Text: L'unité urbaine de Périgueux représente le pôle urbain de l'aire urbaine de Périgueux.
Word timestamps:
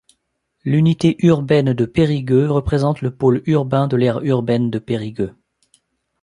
L'unité 0.65 1.15
urbaine 1.23 1.73
de 1.73 1.85
Périgueux 1.85 2.49
représente 2.49 3.01
le 3.01 3.13
pôle 3.15 3.43
urbain 3.45 3.87
de 3.87 3.97
l'aire 3.97 4.21
urbaine 4.23 4.71
de 4.71 4.79
Périgueux. 4.79 5.35